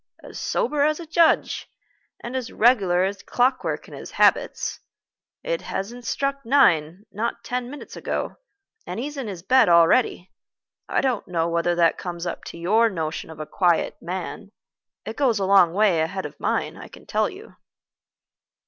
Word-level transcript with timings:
"As 0.23 0.39
sober 0.39 0.81
as 0.81 0.99
a 0.99 1.05
judge, 1.05 1.69
and 2.23 2.35
as 2.35 2.51
regular 2.51 3.03
as 3.03 3.21
clock 3.21 3.63
work 3.63 3.87
in 3.87 3.93
his 3.93 4.09
habits. 4.09 4.79
It 5.43 5.61
hasn't 5.61 6.05
struck 6.05 6.43
nine, 6.43 7.05
not 7.11 7.43
ten 7.43 7.69
minutes 7.69 7.95
ago, 7.95 8.37
and 8.87 8.99
he's 8.99 9.15
in 9.15 9.27
his 9.27 9.43
bed 9.43 9.69
already. 9.69 10.31
I 10.89 11.01
don't 11.01 11.27
know 11.27 11.47
whether 11.49 11.75
that 11.75 11.99
comes 11.99 12.25
up 12.25 12.43
to 12.45 12.57
your 12.57 12.89
notion 12.89 13.29
of 13.29 13.39
a 13.39 13.45
quiet 13.45 13.97
man: 14.01 14.51
it 15.05 15.17
goes 15.17 15.37
a 15.37 15.45
long 15.45 15.71
way 15.71 16.01
ahead 16.01 16.25
of 16.25 16.39
mine, 16.39 16.77
I 16.77 16.87
can 16.87 17.05
tell 17.05 17.29
you." 17.29 17.57